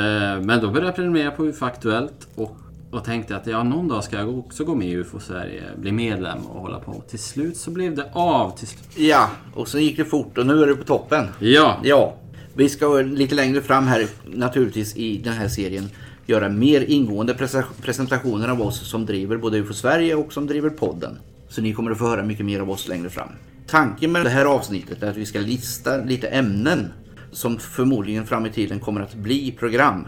Eh, 0.00 0.40
men 0.40 0.60
då 0.60 0.68
började 0.68 0.86
jag 0.86 0.94
prenumerera 0.94 1.30
på 1.30 1.46
UFO 1.46 1.64
Aktuellt 1.64 2.28
och, 2.34 2.56
och 2.90 3.04
tänkte 3.04 3.36
att 3.36 3.46
ja, 3.46 3.62
någon 3.62 3.88
dag 3.88 4.04
ska 4.04 4.16
jag 4.16 4.38
också 4.38 4.64
gå 4.64 4.74
med 4.74 4.88
i 4.88 4.92
UFO 4.92 5.20
Sverige, 5.20 5.62
bli 5.76 5.92
medlem 5.92 6.38
och 6.46 6.60
hålla 6.60 6.80
på. 6.80 7.02
Till 7.08 7.18
slut 7.18 7.56
så 7.56 7.70
blev 7.70 7.94
det 7.94 8.10
av. 8.12 8.50
Till 8.50 8.66
slut. 8.66 8.88
Ja, 8.96 9.30
och 9.54 9.68
sen 9.68 9.82
gick 9.82 9.96
det 9.96 10.04
fort 10.04 10.38
och 10.38 10.46
nu 10.46 10.62
är 10.62 10.66
du 10.66 10.76
på 10.76 10.84
toppen. 10.84 11.26
Ja, 11.38 11.80
Ja, 11.84 12.14
vi 12.54 12.68
ska 12.68 13.00
lite 13.00 13.34
längre 13.34 13.60
fram 13.60 13.86
här 13.86 14.06
naturligtvis 14.26 14.96
i 14.96 15.18
den 15.18 15.32
här 15.32 15.48
serien 15.48 15.90
göra 16.26 16.48
mer 16.48 16.80
ingående 16.80 17.34
presentationer 17.82 18.48
av 18.48 18.62
oss 18.62 18.90
som 18.90 19.06
driver 19.06 19.36
både 19.36 19.58
UFO 19.58 19.74
Sverige 19.74 20.14
och 20.14 20.32
som 20.32 20.46
driver 20.46 20.70
podden. 20.70 21.18
Så 21.48 21.62
ni 21.62 21.72
kommer 21.72 21.90
att 21.90 21.98
få 21.98 22.08
höra 22.08 22.22
mycket 22.22 22.46
mer 22.46 22.60
av 22.60 22.70
oss 22.70 22.88
längre 22.88 23.10
fram. 23.10 23.28
Tanken 23.66 24.12
med 24.12 24.24
det 24.24 24.30
här 24.30 24.44
avsnittet 24.44 25.02
är 25.02 25.10
att 25.10 25.16
vi 25.16 25.26
ska 25.26 25.38
lista 25.38 25.96
lite 25.96 26.28
ämnen 26.28 26.88
som 27.32 27.58
förmodligen 27.58 28.26
fram 28.26 28.46
i 28.46 28.50
tiden 28.50 28.80
kommer 28.80 29.00
att 29.00 29.14
bli 29.14 29.52
program. 29.52 30.06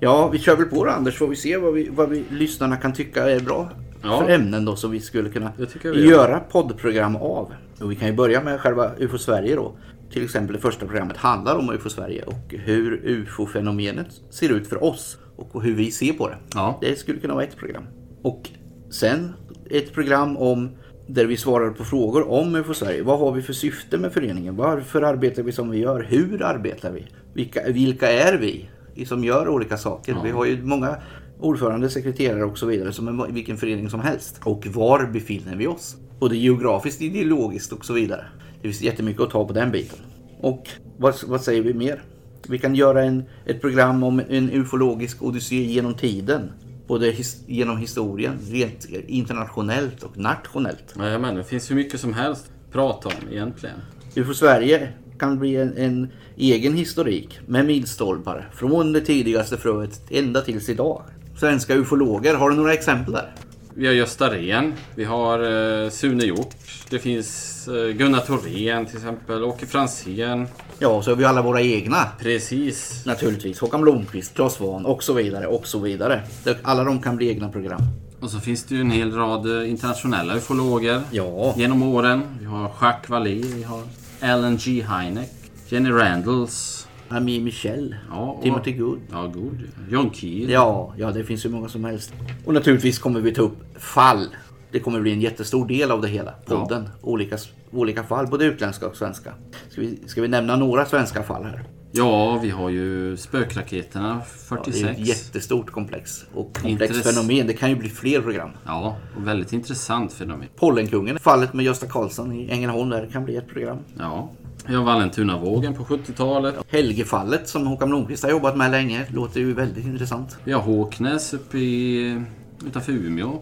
Ja, 0.00 0.28
vi 0.28 0.38
kör 0.38 0.56
väl 0.56 0.66
på 0.66 0.84
då 0.84 0.90
Anders, 0.90 1.16
får 1.18 1.28
vi 1.28 1.36
se 1.36 1.56
vad, 1.56 1.74
vi, 1.74 1.88
vad 1.92 2.08
vi, 2.10 2.24
lyssnarna 2.30 2.76
kan 2.76 2.92
tycka 2.92 3.30
är 3.30 3.40
bra 3.40 3.68
Ja. 4.02 4.20
för 4.22 4.30
ämnen 4.30 4.64
då 4.64 4.76
som 4.76 4.90
vi 4.90 5.00
skulle 5.00 5.28
kunna 5.30 5.52
Det 5.56 5.84
vi 5.84 5.88
gör. 5.88 6.10
göra 6.10 6.40
poddprogram 6.40 7.16
av. 7.16 7.52
Och 7.80 7.90
vi 7.90 7.96
kan 7.96 8.08
ju 8.08 8.14
börja 8.14 8.42
med 8.42 8.60
själva 8.60 8.90
UFO 8.98 9.18
Sverige 9.18 9.56
då. 9.56 9.72
Till 10.12 10.24
exempel 10.24 10.56
det 10.56 10.62
första 10.62 10.86
programmet 10.86 11.16
handlar 11.16 11.56
om 11.56 11.70
UFO 11.70 11.88
Sverige 11.90 12.22
och 12.22 12.54
hur 12.54 13.00
UFO-fenomenet 13.04 14.06
ser 14.30 14.52
ut 14.52 14.68
för 14.68 14.84
oss 14.84 15.18
och 15.36 15.62
hur 15.62 15.74
vi 15.74 15.90
ser 15.90 16.12
på 16.12 16.28
det. 16.28 16.36
Ja. 16.54 16.78
Det 16.80 16.98
skulle 16.98 17.18
kunna 17.20 17.34
vara 17.34 17.44
ett 17.44 17.56
program. 17.56 17.82
Och 18.22 18.50
sen 18.90 19.34
ett 19.70 19.92
program 19.94 20.36
om 20.36 20.70
där 21.06 21.24
vi 21.24 21.36
svarar 21.36 21.70
på 21.70 21.84
frågor 21.84 22.30
om 22.30 22.54
UFO 22.56 22.74
Sverige. 22.74 23.02
Vad 23.02 23.18
har 23.18 23.32
vi 23.32 23.42
för 23.42 23.52
syfte 23.52 23.98
med 23.98 24.12
föreningen? 24.12 24.56
Varför 24.56 25.02
arbetar 25.02 25.42
vi 25.42 25.52
som 25.52 25.70
vi 25.70 25.78
gör? 25.78 26.06
Hur 26.08 26.42
arbetar 26.42 26.90
vi? 26.90 27.06
Vilka, 27.34 27.60
vilka 27.68 28.10
är 28.12 28.38
vi 28.38 28.68
som 29.06 29.24
gör 29.24 29.48
olika 29.48 29.76
saker? 29.76 30.16
Vi 30.24 30.30
har 30.30 30.44
ju 30.44 30.62
många 30.62 30.96
ordförande, 31.40 31.90
sekreterare 31.90 32.44
och 32.44 32.58
så 32.58 32.66
vidare 32.66 32.92
som 32.92 33.08
en, 33.08 33.34
vilken 33.34 33.56
förening 33.56 33.90
som 33.90 34.00
helst. 34.00 34.40
Och 34.44 34.66
var 34.66 35.06
befinner 35.06 35.56
vi 35.56 35.66
oss? 35.66 35.96
Både 36.18 36.36
geografiskt, 36.36 37.02
ideologiskt 37.02 37.72
och 37.72 37.84
så 37.84 37.92
vidare. 37.92 38.24
Det 38.54 38.68
finns 38.68 38.82
jättemycket 38.82 39.22
att 39.22 39.30
ta 39.30 39.46
på 39.46 39.52
den 39.52 39.70
biten. 39.70 39.98
Och 40.40 40.68
vad, 40.96 41.14
vad 41.26 41.40
säger 41.40 41.62
vi 41.62 41.74
mer? 41.74 42.02
Vi 42.48 42.58
kan 42.58 42.74
göra 42.74 43.04
en, 43.04 43.24
ett 43.46 43.60
program 43.60 44.02
om 44.02 44.22
en 44.28 44.50
ufologisk 44.50 45.22
odyssé 45.22 45.56
genom 45.56 45.94
tiden. 45.94 46.52
Både 46.86 47.10
his, 47.10 47.42
genom 47.46 47.76
historien, 47.76 48.38
rent 48.50 48.86
internationellt 49.06 50.02
och 50.02 50.18
nationellt. 50.18 50.94
Jajamän, 50.98 51.34
det 51.34 51.44
finns 51.44 51.70
hur 51.70 51.76
mycket 51.76 52.00
som 52.00 52.12
helst 52.12 52.50
att 52.66 52.72
prata 52.72 53.08
om 53.08 53.32
egentligen. 53.32 53.76
UFO 54.16 54.34
Sverige 54.34 54.92
kan 55.18 55.38
bli 55.38 55.56
en, 55.56 55.76
en 55.76 56.08
egen 56.36 56.74
historik 56.74 57.40
med 57.46 57.66
milstolpar 57.66 58.48
från 58.54 58.92
det 58.92 59.00
tidigaste 59.00 59.56
fröet 59.56 60.00
ända 60.10 60.40
tills 60.40 60.68
idag. 60.68 61.02
Svenska 61.40 61.74
ufologer, 61.74 62.34
har 62.34 62.50
du 62.50 62.56
några 62.56 62.74
exempel 62.74 63.12
där? 63.12 63.34
Vi 63.74 63.86
har 63.86 63.94
Gösta 63.94 64.34
Rehn, 64.34 64.74
vi 64.94 65.04
har 65.04 65.38
eh, 65.84 65.90
Sune 65.90 66.24
Hjort, 66.24 66.54
det 66.90 66.98
finns 66.98 67.68
eh, 67.68 67.96
Gunnar 67.96 68.20
Thorén 68.20 68.86
till 68.86 68.96
exempel, 68.96 69.44
Åke 69.44 69.66
Franzén. 69.66 70.46
Ja, 70.78 71.02
så 71.02 71.10
har 71.10 71.16
vi 71.16 71.24
alla 71.24 71.42
våra 71.42 71.62
egna. 71.62 71.96
Precis. 72.20 73.02
Naturligtvis. 73.06 73.60
Håkan 73.60 73.80
Blomqvist, 73.80 74.34
Claes 74.34 74.54
Svahn 74.54 74.86
och 74.86 75.02
så 75.02 75.12
vidare 75.12 75.46
och 75.46 75.66
så 75.66 75.78
vidare. 75.78 76.22
Alla 76.62 76.84
de 76.84 77.02
kan 77.02 77.16
bli 77.16 77.28
egna 77.28 77.48
program. 77.48 77.80
Och 78.20 78.30
så 78.30 78.40
finns 78.40 78.64
det 78.64 78.74
ju 78.74 78.80
en 78.80 78.90
hel 78.90 79.12
rad 79.12 79.62
eh, 79.62 79.70
internationella 79.70 80.36
ufologer 80.36 81.00
Ja, 81.10 81.54
genom 81.56 81.82
åren. 81.82 82.22
Vi 82.40 82.46
har 82.46 82.70
Jacques 82.80 83.10
Vallée, 83.10 83.42
vi 83.56 83.62
har 83.62 83.82
Ellen 84.20 84.56
G. 84.56 84.82
Hynek, 84.82 85.30
Jenny 85.68 85.90
Randalls, 85.90 86.88
Ami 87.08 87.40
Michel, 87.40 87.96
ja, 88.10 88.16
och, 88.16 88.42
Timothy 88.42 88.72
Good. 88.72 89.00
Ja, 89.10 89.26
god. 89.26 89.62
John 89.90 90.10
Keel. 90.14 90.50
Ja, 90.50 90.94
ja, 90.96 91.10
det 91.10 91.24
finns 91.24 91.46
ju 91.46 91.48
många 91.48 91.68
som 91.68 91.84
helst. 91.84 92.12
Och 92.44 92.54
naturligtvis 92.54 92.98
kommer 92.98 93.20
vi 93.20 93.34
ta 93.34 93.42
upp 93.42 93.78
fall. 93.78 94.26
Det 94.70 94.80
kommer 94.80 95.00
bli 95.00 95.12
en 95.12 95.20
jättestor 95.20 95.66
del 95.68 95.90
av 95.90 96.02
det 96.02 96.08
hela. 96.08 96.32
Podden. 96.46 96.88
Olika, 97.00 97.38
olika 97.70 98.04
fall, 98.04 98.26
både 98.26 98.44
utländska 98.44 98.86
och 98.86 98.96
svenska. 98.96 99.34
Ska 99.68 99.80
vi, 99.80 99.98
ska 100.06 100.22
vi 100.22 100.28
nämna 100.28 100.56
några 100.56 100.84
svenska 100.84 101.22
fall 101.22 101.44
här? 101.44 101.64
Ja, 101.92 102.38
vi 102.42 102.50
har 102.50 102.70
ju 102.70 103.16
spökraketerna 103.16 104.08
Ja, 104.08 104.56
det 104.64 104.72
46. 104.72 104.84
är 104.84 104.90
ett 105.02 105.08
jättestort 105.08 105.70
komplex. 105.70 106.24
Och 106.34 106.56
komplext 106.62 106.94
Intress- 106.94 107.12
fenomen. 107.14 107.46
Det 107.46 107.52
kan 107.52 107.70
ju 107.70 107.76
bli 107.76 107.88
fler 107.88 108.20
program. 108.20 108.50
Ja, 108.66 108.96
och 109.16 109.26
väldigt 109.26 109.52
intressant 109.52 110.12
fenomen. 110.12 110.48
Pollenkungen, 110.56 111.18
fallet 111.18 111.52
med 111.54 111.64
Gösta 111.64 111.86
Karlsson 111.86 112.32
i 112.32 112.50
Ängelholm 112.50 112.88
där 112.90 113.06
kan 113.12 113.24
bli 113.24 113.36
ett 113.36 113.48
program. 113.48 113.78
Ja. 113.98 114.30
Vi 114.66 114.74
har 114.74 114.84
Vallentunavågen 114.84 115.74
på 115.74 115.84
70-talet. 115.84 116.54
Helgefallet 116.68 117.48
som 117.48 117.66
Håkan 117.66 117.88
Blomqvist 117.88 118.22
har 118.22 118.30
jobbat 118.30 118.56
med 118.56 118.70
länge. 118.70 119.06
Låter 119.14 119.40
ju 119.40 119.52
väldigt 119.54 119.84
intressant. 119.84 120.36
Vi 120.44 120.52
har 120.52 120.60
Håknäs 120.60 121.34
uppe 121.34 121.58
i, 121.58 122.22
utanför 122.66 122.92
Umeå. 122.92 123.40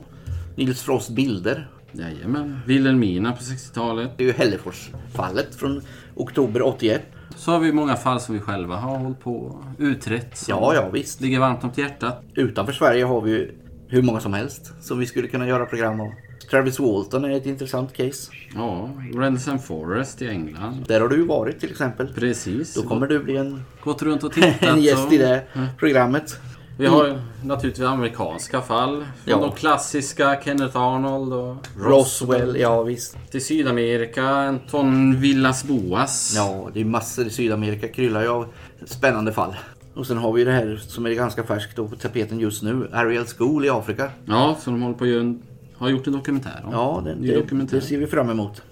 Nils 0.56 0.82
Frost 0.82 1.10
bilder. 1.10 1.68
Jajamän. 1.92 2.58
Wilhelmina 2.66 3.32
på 3.32 3.42
60-talet. 3.42 4.10
Det 4.16 4.22
är 4.24 4.26
ju 4.26 4.32
Hälleforsfallet 4.32 5.54
från 5.54 5.82
oktober 6.14 6.62
81. 6.62 7.02
Så 7.36 7.52
har 7.52 7.58
vi 7.58 7.72
många 7.72 7.96
fall 7.96 8.20
som 8.20 8.34
vi 8.34 8.40
själva 8.40 8.76
har 8.76 8.98
hållit 8.98 9.20
på 9.20 9.36
och 9.36 9.64
utrett. 9.78 10.36
Som 10.36 10.54
Ja, 10.54 10.74
ja 10.74 10.88
visst. 10.88 11.20
ligger 11.20 11.40
varmt 11.40 11.64
om 11.64 11.70
hjärtat. 11.74 12.22
Utanför 12.34 12.72
Sverige 12.72 13.04
har 13.04 13.20
vi 13.20 13.30
ju 13.30 13.52
hur 13.88 14.02
många 14.02 14.20
som 14.20 14.34
helst 14.34 14.72
som 14.80 14.98
vi 14.98 15.06
skulle 15.06 15.28
kunna 15.28 15.48
göra 15.48 15.66
program 15.66 16.00
av. 16.00 16.08
Travis 16.50 16.78
Walton 16.80 17.24
är 17.24 17.30
ett 17.36 17.46
intressant 17.46 17.92
case. 17.92 18.32
Ja, 18.54 18.90
Rendlesham 19.14 19.58
Forest 19.58 20.22
i 20.22 20.28
England. 20.28 20.84
Där 20.88 21.00
har 21.00 21.08
du 21.08 21.16
ju 21.16 21.26
varit 21.26 21.60
till 21.60 21.70
exempel. 21.70 22.14
Precis. 22.14 22.74
Då 22.74 22.82
kommer 22.82 23.06
du 23.06 23.18
bli 23.18 23.36
en, 23.36 23.62
Gått 23.84 24.02
runt 24.02 24.24
och 24.24 24.32
tittat. 24.32 24.62
en 24.62 24.82
gäst 24.82 25.12
i 25.12 25.18
det 25.18 25.42
programmet. 25.78 26.40
Vi 26.78 26.86
har 26.86 27.06
ju 27.06 27.14
naturligtvis 27.44 27.86
amerikanska 27.86 28.60
fall. 28.60 28.96
Från 28.96 29.06
Ja. 29.24 29.36
de 29.40 29.52
klassiska 29.52 30.40
Kenneth 30.44 30.76
Arnold 30.76 31.32
och 31.32 31.56
Roswell, 31.78 32.56
ja 32.60 32.82
visst. 32.82 33.16
Till 33.30 33.44
Sydamerika, 33.44 34.24
Anton 34.26 35.20
Villas 35.20 35.64
Boas. 35.64 36.32
Ja, 36.36 36.70
det 36.74 36.80
är 36.80 36.84
massor 36.84 37.26
i 37.26 37.30
Sydamerika 37.30 37.88
kryllar 37.88 38.22
ju 38.22 38.28
av 38.28 38.46
spännande 38.84 39.32
fall. 39.32 39.54
Och 39.94 40.06
sen 40.06 40.16
har 40.18 40.32
vi 40.32 40.44
det 40.44 40.52
här 40.52 40.76
som 40.86 41.06
är 41.06 41.10
ganska 41.10 41.44
färskt 41.44 41.76
på 41.76 41.88
tapeten 42.00 42.40
just 42.40 42.62
nu. 42.62 42.88
Ariel 42.92 43.24
School 43.24 43.64
i 43.64 43.70
Afrika. 43.70 44.10
Ja, 44.26 44.56
som 44.60 44.72
de 44.72 44.82
håller 44.82 44.96
på 44.96 45.04
att 45.04 45.10
göra 45.10 45.20
en, 45.20 45.42
har 45.76 45.88
gjort 45.88 46.06
en 46.06 46.12
dokumentär 46.12 46.62
om. 46.64 46.72
Ja, 46.72 47.02
det, 47.04 47.14
Ny 47.14 47.28
det, 47.28 47.36
dokumentär. 47.36 47.76
det 47.76 47.82
ser 47.82 47.98
vi 47.98 48.06
fram 48.06 48.30
emot. 48.30 48.62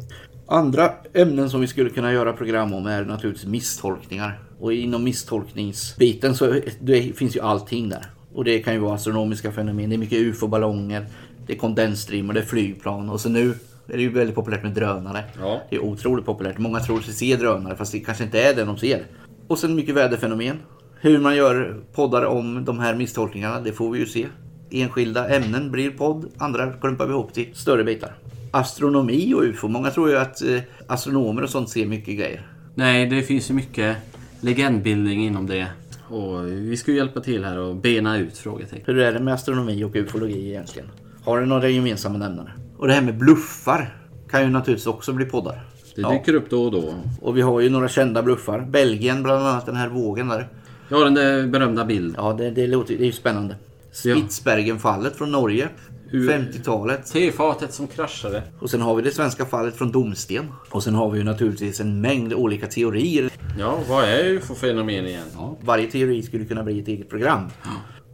Andra 0.47 0.93
ämnen 1.15 1.51
som 1.51 1.61
vi 1.61 1.67
skulle 1.67 1.91
kunna 1.91 2.13
göra 2.13 2.33
program 2.33 2.75
om 2.75 2.87
är 2.87 3.05
naturligtvis 3.05 3.47
misstolkningar. 3.47 4.39
Och 4.61 4.73
inom 4.73 5.05
misstolkningsbiten 5.05 6.35
så 6.35 6.61
det 6.81 7.17
finns 7.17 7.37
ju 7.37 7.41
allting 7.41 7.89
där. 7.89 8.07
Och 8.35 8.45
det 8.45 8.59
kan 8.59 8.75
ju 8.75 8.81
vara 8.81 8.95
astronomiska 8.95 9.53
fenomen, 9.53 9.91
det 9.91 9.97
är 9.97 9.99
mycket 9.99 10.19
ufo-ballonger, 10.19 11.07
det 11.47 11.53
är 11.53 11.57
kondensstreamer, 11.57 12.35
det 12.35 12.41
är 12.41 12.45
flygplan 12.45 13.11
och 13.11 13.21
så 13.21 13.29
nu 13.29 13.55
är 13.89 13.97
det 13.97 14.03
ju 14.03 14.13
väldigt 14.13 14.35
populärt 14.35 14.63
med 14.63 14.73
drönare. 14.73 15.25
Ja. 15.41 15.61
Det 15.71 15.77
är 15.77 15.85
otroligt 15.85 16.27
populärt. 16.27 16.59
Många 16.59 16.81
tror 16.81 17.01
sig 17.01 17.15
se 17.15 17.37
drönare 17.37 17.77
fast 17.77 17.93
det 17.93 18.01
kanske 18.01 18.25
inte 18.25 18.43
är 18.43 18.55
det 18.55 18.65
de 18.65 18.77
ser. 18.77 19.03
Och 19.49 19.59
sen 19.59 19.75
mycket 19.75 19.95
väderfenomen. 19.95 20.59
Hur 21.01 21.19
man 21.19 21.37
gör 21.37 21.83
poddar 21.93 22.25
om 22.25 22.65
de 22.65 22.79
här 22.79 22.95
misstolkningarna, 22.95 23.61
det 23.61 23.73
får 23.73 23.91
vi 23.91 23.99
ju 23.99 24.07
se. 24.07 24.27
Enskilda 24.71 25.29
ämnen 25.29 25.71
blir 25.71 25.91
podd, 25.91 26.27
andra 26.39 26.73
klumpar 26.73 27.07
vi 27.07 27.13
ihop 27.13 27.33
till 27.33 27.55
större 27.55 27.85
bitar. 27.85 28.15
Astronomi 28.55 29.35
och 29.35 29.43
UFO. 29.43 29.69
Många 29.69 29.91
tror 29.91 30.11
ju 30.11 30.17
att 30.19 30.43
eh, 30.43 30.61
astronomer 30.87 31.43
och 31.43 31.51
sånt 31.51 31.69
ser 31.69 31.87
mycket 31.87 32.19
grejer. 32.19 32.47
Nej, 32.75 33.07
det 33.07 33.23
finns 33.23 33.51
ju 33.51 33.55
mycket 33.55 33.97
legendbildning 34.41 35.27
inom 35.27 35.47
det. 35.47 35.67
Och 36.09 36.49
vi 36.49 36.77
ska 36.77 36.91
ju 36.91 36.97
hjälpa 36.97 37.21
till 37.21 37.45
här 37.45 37.59
och 37.59 37.77
bena 37.77 38.19
ut 38.19 38.39
frågetecken. 38.39 38.83
Hur 38.87 38.99
är 38.99 39.13
det 39.13 39.21
med 39.21 39.35
astronomi 39.35 39.85
och 39.85 39.97
ufologi 39.97 40.49
egentligen? 40.49 40.89
Har 41.25 41.41
det 41.41 41.47
några 41.47 41.69
gemensamma 41.69 42.19
nämnare? 42.19 42.51
Och 42.79 42.87
det 42.89 42.95
här 42.95 43.03
med 43.03 43.19
bluffar 43.19 43.97
kan 44.31 44.43
ju 44.43 44.49
naturligtvis 44.49 44.87
också 44.87 45.13
bli 45.13 45.25
poddar. 45.25 45.65
Det 45.95 46.01
Ja. 46.03 46.11
dyker 46.13 46.35
upp 46.35 46.51
då 46.51 46.65
och 46.65 46.73
då. 46.73 46.95
Och 47.21 47.37
vi 47.37 47.41
har 47.43 47.61
ju 47.61 47.71
några 47.71 47.89
kända 47.89 48.23
bluffar. 48.23 48.61
Belgien 48.61 49.23
bland 49.23 49.47
annat, 49.47 49.67
den 49.67 49.77
här 49.77 49.89
vågen 49.89 50.29
där. 50.29 50.49
Har 50.91 51.05
den 51.05 51.15
där 51.15 51.47
berömda 51.47 51.85
bilden. 51.85 52.15
Ja, 52.19 52.33
det, 52.33 52.51
det, 52.51 52.67
låter, 52.67 52.95
det 52.97 53.03
är 53.03 53.07
ju 53.07 53.13
spännande. 53.13 53.57
Ja. 54.05 54.15
Spitsbergenfallet 54.15 55.17
från 55.17 55.33
Norge. 55.33 55.69
Hur- 56.15 56.29
50-talet. 56.31 57.07
Tefatet 57.07 57.73
som 57.73 57.87
kraschade. 57.87 58.43
Och 58.61 58.71
sen 58.71 58.81
har 58.81 58.95
vi 58.95 59.03
det 59.03 59.11
svenska 59.11 59.45
fallet 59.45 59.75
från 59.75 59.93
Domsten. 59.93 60.49
Och 60.71 60.83
sen 60.83 60.95
har 60.95 61.11
vi 61.11 61.19
ju 61.19 61.25
naturligtvis 61.25 61.81
en 61.81 62.01
mängd 62.01 62.33
olika 62.35 62.67
teorier. 62.67 63.31
Ja, 63.59 63.79
vad 63.89 64.05
är 64.05 64.25
UFO-fenomen 64.25 65.07
igen? 65.07 65.27
Ja. 65.35 65.57
Varje 65.61 65.91
teori 65.91 66.23
skulle 66.23 66.45
kunna 66.45 66.63
bli 66.63 66.81
ett 66.81 66.89
eget 66.89 67.09
program. 67.11 67.49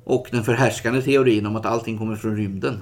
Och 0.05 0.27
den 0.31 0.45
förhärskande 0.45 1.03
teorin 1.03 1.47
om 1.47 1.57
att 1.57 1.67
allting 1.67 1.99
kommer 1.99 2.17
från 2.17 2.37
rymden. 2.37 2.81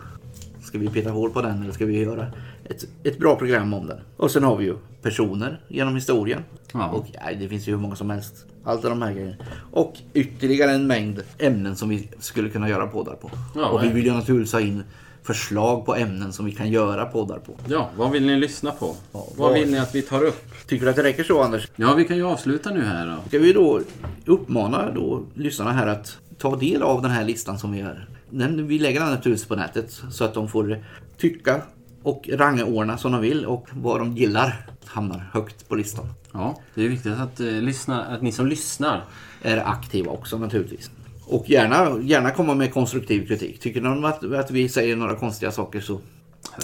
Ska 0.62 0.78
vi 0.78 0.88
peta 0.88 1.10
hål 1.10 1.30
på 1.30 1.42
den 1.42 1.62
eller 1.62 1.72
ska 1.72 1.86
vi 1.86 2.02
göra 2.02 2.26
ett, 2.64 2.84
ett 3.04 3.18
bra 3.18 3.36
program 3.36 3.74
om 3.74 3.86
den? 3.86 3.98
Och 4.16 4.30
sen 4.30 4.44
har 4.44 4.56
vi 4.56 4.64
ju 4.64 4.76
personer 5.02 5.60
genom 5.68 5.94
historien. 5.94 6.44
Ja. 6.72 6.88
Och 6.88 7.06
ja, 7.12 7.20
det 7.40 7.48
finns 7.48 7.68
ju 7.68 7.72
hur 7.72 7.78
många 7.78 7.96
som 7.96 8.10
helst. 8.10 8.46
Allt 8.64 8.82
de 8.82 9.02
här 9.02 9.12
grejerna. 9.12 9.36
Och 9.72 9.94
ytterligare 10.14 10.70
en 10.70 10.86
mängd 10.86 11.22
ämnen 11.38 11.76
som 11.76 11.88
vi 11.88 12.08
skulle 12.20 12.48
kunna 12.48 12.68
göra 12.68 12.86
poddar 12.86 13.14
på. 13.14 13.30
Ja, 13.54 13.68
och 13.68 13.84
vi 13.84 13.88
vill 13.88 14.04
ju 14.04 14.12
naturligtvis 14.12 14.52
ha 14.52 14.60
in 14.60 14.82
förslag 15.28 15.86
på 15.86 15.94
ämnen 15.94 16.32
som 16.32 16.46
vi 16.46 16.52
kan 16.52 16.70
göra 16.70 17.06
poddar 17.06 17.38
på. 17.38 17.56
ja, 17.68 17.90
vad 17.96 18.10
vill 18.10 18.26
ni 18.26 18.36
lyssna 18.36 18.70
på? 18.70 18.96
Ja, 19.12 19.26
vad 19.36 19.54
vill 19.54 19.70
ni 19.70 19.78
att 19.78 19.94
vi 19.94 20.02
tar 20.02 20.24
upp? 20.24 20.66
Tycker 20.66 20.84
du 20.84 20.90
att 20.90 20.96
det 20.96 21.02
räcker 21.02 21.24
så 21.24 21.42
Anders? 21.42 21.68
Ja, 21.76 21.94
vi 21.94 22.04
kan 22.04 22.16
ju 22.16 22.26
avsluta 22.26 22.70
nu 22.70 22.84
här 22.84 23.06
då. 23.06 23.28
Ska 23.28 23.38
vi 23.38 23.52
då 23.52 23.80
uppmana 24.26 24.90
då 24.90 25.22
lyssnarna 25.34 25.72
här 25.72 25.86
att 25.86 26.18
ta 26.38 26.56
del 26.56 26.82
av 26.82 27.02
den 27.02 27.10
här 27.10 27.24
listan 27.24 27.58
som 27.58 27.72
vi 27.72 27.78
gör. 27.78 28.08
Den, 28.30 28.66
vi 28.66 28.78
lägger 28.78 29.00
den 29.00 29.10
naturligtvis 29.10 29.48
på 29.48 29.56
nätet 29.56 30.02
så 30.10 30.24
att 30.24 30.34
de 30.34 30.48
får 30.48 30.84
tycka 31.16 31.62
och 32.02 32.28
rangordna 32.32 32.98
som 32.98 33.12
de 33.12 33.20
vill 33.20 33.46
och 33.46 33.68
vad 33.72 34.00
de 34.00 34.16
gillar 34.16 34.66
hamnar 34.84 35.30
högt 35.32 35.68
på 35.68 35.74
listan. 35.74 36.06
Ja, 36.32 36.60
det 36.74 36.84
är 36.84 36.88
viktigt 36.88 37.12
att, 37.12 37.40
eh, 37.40 37.46
lyssna, 37.46 38.04
att 38.04 38.22
ni 38.22 38.32
som 38.32 38.46
lyssnar 38.46 39.04
Är 39.42 39.68
aktiva 39.68 40.12
också 40.12 40.38
naturligtvis. 40.38 40.90
Och 41.30 41.50
gärna, 41.50 42.00
gärna 42.02 42.30
komma 42.30 42.54
med 42.54 42.72
konstruktiv 42.74 43.26
kritik. 43.26 43.60
Tycker 43.60 43.80
de 43.80 44.04
att, 44.04 44.32
att 44.32 44.50
vi 44.50 44.68
säger 44.68 44.96
några 44.96 45.14
konstiga 45.14 45.52
saker 45.52 45.80
så 45.80 46.00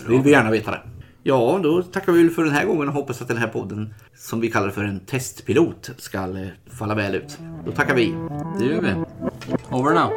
vill 0.09 0.21
vi 0.21 0.30
gärna 0.30 0.50
veta 0.50 0.71
det. 0.71 0.80
Ja, 1.23 1.61
då 1.62 1.83
tackar 1.83 2.12
vi 2.12 2.30
för 2.30 2.44
den 2.44 2.52
här 2.52 2.66
gången 2.66 2.88
och 2.88 2.94
hoppas 2.94 3.23
att 3.23 3.28
den 3.28 3.37
här 3.37 3.49
podden, 3.49 3.94
som 4.16 4.40
vi 4.40 4.50
kallar 4.50 4.71
för 4.71 4.85
en 4.85 5.00
testpilot, 5.00 5.90
ska 5.97 6.18
eh, 6.18 6.49
falla 6.71 6.94
väl 6.94 7.14
ut. 7.14 7.38
Då 7.66 7.73
tackar 7.73 7.94
vi. 7.94 8.14
Det 8.59 8.64
gör 8.64 8.80
vi. 8.80 8.94
Over 9.71 9.94
and 9.94 10.12
out. 10.12 10.14